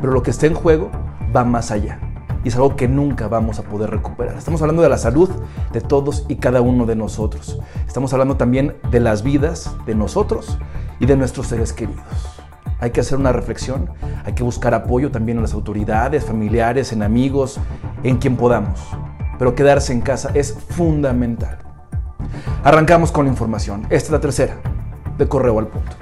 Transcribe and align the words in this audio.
Pero 0.00 0.12
lo 0.12 0.22
que 0.22 0.30
está 0.30 0.46
en 0.46 0.54
juego 0.54 0.90
va 1.34 1.44
más 1.44 1.70
allá. 1.70 1.98
Y 2.44 2.48
es 2.48 2.56
algo 2.56 2.76
que 2.76 2.88
nunca 2.88 3.26
vamos 3.26 3.58
a 3.58 3.62
poder 3.62 3.90
recuperar. 3.90 4.36
Estamos 4.36 4.60
hablando 4.60 4.82
de 4.82 4.90
la 4.90 4.98
salud 4.98 5.30
de 5.72 5.80
todos 5.80 6.26
y 6.28 6.36
cada 6.36 6.60
uno 6.60 6.84
de 6.84 6.94
nosotros. 6.94 7.58
Estamos 7.86 8.12
hablando 8.12 8.36
también 8.36 8.76
de 8.90 9.00
las 9.00 9.22
vidas 9.22 9.74
de 9.86 9.94
nosotros 9.94 10.58
y 11.00 11.06
de 11.06 11.16
nuestros 11.16 11.46
seres 11.46 11.72
queridos. 11.72 12.04
Hay 12.80 12.90
que 12.90 13.00
hacer 13.00 13.18
una 13.18 13.32
reflexión, 13.32 13.88
hay 14.26 14.34
que 14.34 14.42
buscar 14.42 14.74
apoyo 14.74 15.10
también 15.10 15.38
en 15.38 15.42
las 15.42 15.54
autoridades, 15.54 16.26
familiares, 16.26 16.92
en 16.92 17.02
amigos, 17.02 17.58
en 18.02 18.18
quien 18.18 18.36
podamos. 18.36 18.78
Pero 19.38 19.54
quedarse 19.54 19.94
en 19.94 20.02
casa 20.02 20.30
es 20.34 20.52
fundamental. 20.52 21.58
Arrancamos 22.62 23.10
con 23.10 23.24
la 23.24 23.30
información. 23.30 23.82
Esta 23.84 23.96
es 23.96 24.10
la 24.10 24.20
tercera, 24.20 24.56
de 25.16 25.26
correo 25.28 25.58
al 25.58 25.68
punto. 25.68 25.96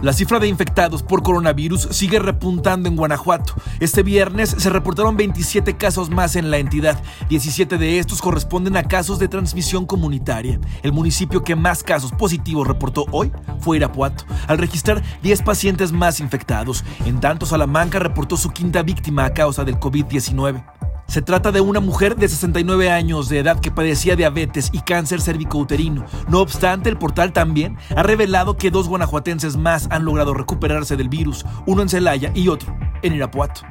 La 0.00 0.12
cifra 0.12 0.38
de 0.38 0.46
infectados 0.46 1.02
por 1.02 1.24
coronavirus 1.24 1.88
sigue 1.90 2.20
repuntando 2.20 2.88
en 2.88 2.94
Guanajuato. 2.94 3.54
Este 3.80 4.04
viernes 4.04 4.54
se 4.56 4.70
reportaron 4.70 5.16
27 5.16 5.76
casos 5.76 6.08
más 6.08 6.36
en 6.36 6.52
la 6.52 6.58
entidad. 6.58 7.02
17 7.28 7.78
de 7.78 7.98
estos 7.98 8.22
corresponden 8.22 8.76
a 8.76 8.84
casos 8.84 9.18
de 9.18 9.26
transmisión 9.26 9.86
comunitaria. 9.86 10.60
El 10.84 10.92
municipio 10.92 11.42
que 11.42 11.56
más 11.56 11.82
casos 11.82 12.12
positivos 12.12 12.68
reportó 12.68 13.06
hoy 13.10 13.32
fue 13.58 13.78
Irapuato, 13.78 14.24
al 14.46 14.58
registrar 14.58 15.02
10 15.22 15.42
pacientes 15.42 15.90
más 15.90 16.20
infectados. 16.20 16.84
En 17.04 17.18
tanto, 17.18 17.44
Salamanca 17.44 17.98
reportó 17.98 18.36
su 18.36 18.50
quinta 18.50 18.84
víctima 18.84 19.24
a 19.24 19.34
causa 19.34 19.64
del 19.64 19.80
COVID-19. 19.80 20.77
Se 21.08 21.22
trata 21.22 21.52
de 21.52 21.62
una 21.62 21.80
mujer 21.80 22.16
de 22.16 22.28
69 22.28 22.90
años 22.90 23.30
de 23.30 23.38
edad 23.38 23.58
que 23.60 23.70
padecía 23.70 24.14
diabetes 24.14 24.68
y 24.72 24.80
cáncer 24.80 25.22
cervicouterino. 25.22 26.04
No 26.28 26.40
obstante, 26.40 26.90
el 26.90 26.98
portal 26.98 27.32
también 27.32 27.78
ha 27.96 28.02
revelado 28.02 28.58
que 28.58 28.70
dos 28.70 28.88
guanajuatenses 28.88 29.56
más 29.56 29.88
han 29.90 30.04
logrado 30.04 30.34
recuperarse 30.34 30.96
del 30.96 31.08
virus, 31.08 31.46
uno 31.64 31.80
en 31.80 31.88
Celaya 31.88 32.30
y 32.34 32.48
otro 32.48 32.76
en 33.00 33.14
Irapuato. 33.14 33.62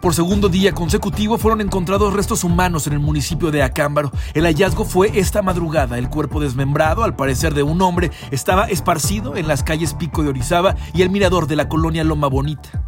Por 0.00 0.14
segundo 0.14 0.48
día 0.48 0.70
consecutivo 0.70 1.36
fueron 1.36 1.60
encontrados 1.60 2.12
restos 2.12 2.44
humanos 2.44 2.86
en 2.86 2.92
el 2.92 3.00
municipio 3.00 3.50
de 3.50 3.64
Acámbaro. 3.64 4.12
El 4.32 4.44
hallazgo 4.44 4.84
fue 4.84 5.18
esta 5.18 5.42
madrugada. 5.42 5.98
El 5.98 6.08
cuerpo 6.08 6.38
desmembrado, 6.38 7.02
al 7.02 7.16
parecer 7.16 7.54
de 7.54 7.64
un 7.64 7.82
hombre, 7.82 8.12
estaba 8.30 8.66
esparcido 8.66 9.34
en 9.34 9.48
las 9.48 9.64
calles 9.64 9.94
Pico 9.94 10.22
de 10.22 10.28
Orizaba 10.28 10.76
y 10.92 11.02
el 11.02 11.10
mirador 11.10 11.48
de 11.48 11.56
la 11.56 11.68
colonia 11.68 12.04
Loma 12.04 12.28
Bonita. 12.28 12.83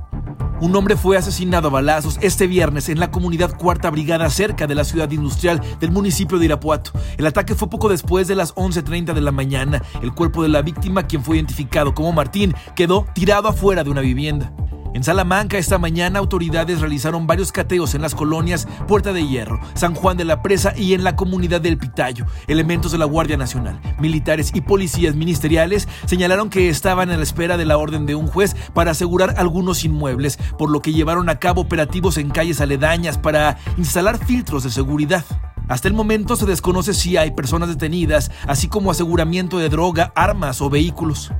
Un 0.58 0.74
hombre 0.74 0.96
fue 0.96 1.18
asesinado 1.18 1.68
a 1.68 1.70
balazos 1.70 2.18
este 2.22 2.46
viernes 2.46 2.88
en 2.88 2.98
la 2.98 3.10
comunidad 3.10 3.58
Cuarta 3.58 3.90
Brigada 3.90 4.30
cerca 4.30 4.66
de 4.66 4.74
la 4.74 4.84
ciudad 4.84 5.10
industrial 5.10 5.60
del 5.80 5.90
municipio 5.90 6.38
de 6.38 6.46
Irapuato. 6.46 6.92
El 7.18 7.26
ataque 7.26 7.54
fue 7.54 7.68
poco 7.68 7.90
después 7.90 8.26
de 8.26 8.36
las 8.36 8.54
11.30 8.54 9.12
de 9.12 9.20
la 9.20 9.32
mañana. 9.32 9.82
El 10.00 10.14
cuerpo 10.14 10.42
de 10.42 10.48
la 10.48 10.62
víctima, 10.62 11.06
quien 11.06 11.22
fue 11.22 11.36
identificado 11.36 11.92
como 11.94 12.12
Martín, 12.12 12.54
quedó 12.74 13.06
tirado 13.14 13.48
afuera 13.48 13.84
de 13.84 13.90
una 13.90 14.00
vivienda. 14.00 14.50
En 14.96 15.04
Salamanca 15.04 15.58
esta 15.58 15.76
mañana 15.76 16.20
autoridades 16.20 16.80
realizaron 16.80 17.26
varios 17.26 17.52
cateos 17.52 17.94
en 17.94 18.00
las 18.00 18.14
colonias 18.14 18.66
Puerta 18.88 19.12
de 19.12 19.28
Hierro, 19.28 19.60
San 19.74 19.94
Juan 19.94 20.16
de 20.16 20.24
la 20.24 20.40
Presa 20.40 20.72
y 20.74 20.94
en 20.94 21.04
la 21.04 21.16
comunidad 21.16 21.60
del 21.60 21.76
Pitayo. 21.76 22.24
Elementos 22.46 22.92
de 22.92 22.96
la 22.96 23.04
Guardia 23.04 23.36
Nacional, 23.36 23.78
militares 24.00 24.52
y 24.54 24.62
policías 24.62 25.14
ministeriales 25.14 25.86
señalaron 26.06 26.48
que 26.48 26.70
estaban 26.70 27.10
a 27.10 27.16
la 27.18 27.22
espera 27.22 27.58
de 27.58 27.66
la 27.66 27.76
orden 27.76 28.06
de 28.06 28.14
un 28.14 28.26
juez 28.26 28.56
para 28.72 28.92
asegurar 28.92 29.34
algunos 29.36 29.84
inmuebles, 29.84 30.38
por 30.56 30.70
lo 30.70 30.80
que 30.80 30.94
llevaron 30.94 31.28
a 31.28 31.40
cabo 31.40 31.60
operativos 31.60 32.16
en 32.16 32.30
calles 32.30 32.62
aledañas 32.62 33.18
para 33.18 33.58
instalar 33.76 34.16
filtros 34.24 34.64
de 34.64 34.70
seguridad. 34.70 35.26
Hasta 35.68 35.88
el 35.88 35.94
momento 35.94 36.36
se 36.36 36.46
desconoce 36.46 36.94
si 36.94 37.18
hay 37.18 37.32
personas 37.32 37.68
detenidas, 37.68 38.30
así 38.46 38.66
como 38.66 38.90
aseguramiento 38.90 39.58
de 39.58 39.68
droga, 39.68 40.10
armas 40.14 40.62
o 40.62 40.70
vehículos. 40.70 41.32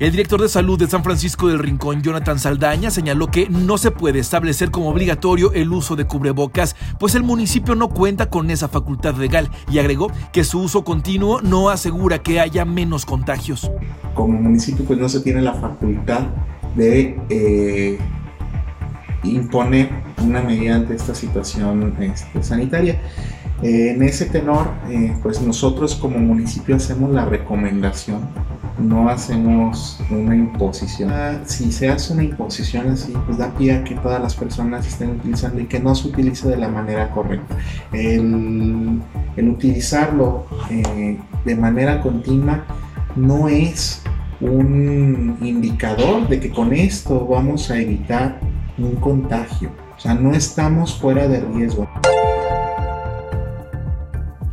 El 0.00 0.10
director 0.10 0.42
de 0.42 0.48
salud 0.48 0.76
de 0.76 0.88
San 0.88 1.04
Francisco 1.04 1.46
del 1.46 1.60
Rincón, 1.60 2.02
Jonathan 2.02 2.40
Saldaña, 2.40 2.90
señaló 2.90 3.28
que 3.30 3.48
no 3.48 3.78
se 3.78 3.92
puede 3.92 4.18
establecer 4.18 4.72
como 4.72 4.88
obligatorio 4.88 5.52
el 5.52 5.72
uso 5.72 5.94
de 5.94 6.04
cubrebocas, 6.04 6.74
pues 6.98 7.14
el 7.14 7.22
municipio 7.22 7.76
no 7.76 7.88
cuenta 7.90 8.28
con 8.28 8.50
esa 8.50 8.66
facultad 8.66 9.14
legal 9.14 9.48
y 9.70 9.78
agregó 9.78 10.10
que 10.32 10.42
su 10.42 10.62
uso 10.62 10.82
continuo 10.82 11.40
no 11.42 11.70
asegura 11.70 12.18
que 12.18 12.40
haya 12.40 12.64
menos 12.64 13.06
contagios. 13.06 13.70
Como 14.14 14.36
municipio 14.40 14.84
pues 14.84 14.98
no 14.98 15.08
se 15.08 15.20
tiene 15.20 15.42
la 15.42 15.54
facultad 15.54 16.22
de 16.74 17.16
eh, 17.28 17.98
imponer 19.22 19.90
una 20.24 20.42
medida 20.42 20.74
ante 20.74 20.96
esta 20.96 21.14
situación 21.14 21.94
este, 22.00 22.42
sanitaria. 22.42 23.00
Eh, 23.62 23.90
en 23.90 24.02
ese 24.02 24.26
tenor, 24.26 24.72
eh, 24.90 25.16
pues 25.22 25.40
nosotros 25.40 25.94
como 25.94 26.18
municipio 26.18 26.74
hacemos 26.74 27.12
la 27.12 27.26
recomendación 27.26 28.28
no 28.84 29.08
hacemos 29.08 29.98
una 30.10 30.36
imposición. 30.36 31.10
Ah, 31.12 31.40
si 31.44 31.72
se 31.72 31.88
hace 31.88 32.12
una 32.12 32.24
imposición 32.24 32.90
así, 32.90 33.12
pues 33.26 33.38
da 33.38 33.52
pie 33.54 33.72
a 33.72 33.84
que 33.84 33.94
todas 33.96 34.20
las 34.20 34.34
personas 34.34 34.86
estén 34.86 35.10
utilizando 35.10 35.60
y 35.60 35.66
que 35.66 35.80
no 35.80 35.94
se 35.94 36.08
utilice 36.08 36.48
de 36.48 36.56
la 36.56 36.68
manera 36.68 37.10
correcta. 37.10 37.56
El, 37.92 39.00
utilizarlo 39.36 40.46
eh, 40.70 41.18
de 41.44 41.56
manera 41.56 42.00
continua 42.00 42.64
no 43.16 43.48
es 43.48 44.02
un 44.40 45.36
indicador 45.40 46.28
de 46.28 46.40
que 46.40 46.50
con 46.50 46.72
esto 46.72 47.26
vamos 47.26 47.70
a 47.70 47.78
evitar 47.78 48.40
un 48.78 48.96
contagio. 48.96 49.70
O 49.96 50.00
sea, 50.00 50.14
no 50.14 50.32
estamos 50.32 50.98
fuera 50.98 51.28
de 51.28 51.40
riesgo 51.40 51.88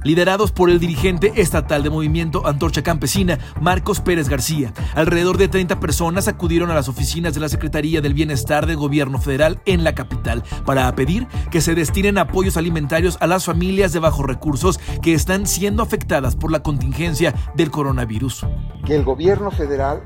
liderados 0.04 0.52
por 0.52 0.70
el 0.70 0.80
dirigente 0.80 1.34
estatal 1.36 1.84
de 1.84 1.90
Movimiento 1.90 2.48
Antorcha 2.48 2.82
Campesina, 2.84 3.40
Marcos 3.60 4.00
Pérez 4.00 4.30
García. 4.30 4.74
Alrededor 4.96 5.38
de 5.38 5.48
30 5.48 5.80
personas 5.80 6.28
acudieron 6.28 6.72
a 6.72 6.76
las 6.76 6.88
oficinas 6.88 7.34
de 7.34 7.40
la 7.40 7.50
Secretaría 7.50 8.02
del 8.02 8.14
Bienestar 8.14 8.66
del 8.66 8.78
Gobierno 8.78 9.20
Federal 9.20 9.60
en 9.66 9.84
la 9.84 9.96
capital 9.96 10.44
para 10.66 10.94
pedir 10.96 11.28
que 11.50 11.62
se 11.62 11.76
destinen 11.76 12.18
apoyos 12.18 12.58
alimentarios 12.58 13.18
a 13.20 13.28
las 13.28 13.46
familias 13.46 13.94
de 13.94 14.00
bajos 14.00 14.26
recursos 14.26 14.80
que 15.02 15.14
están 15.14 15.48
siendo 15.48 15.84
afectadas 15.84 16.36
por 16.36 16.52
la 16.52 16.64
contingencia 16.64 17.34
del 17.56 17.72
coronavirus. 17.72 18.46
Que 18.86 18.96
el 18.96 19.04
gobierno 19.04 19.52
federal 19.52 20.02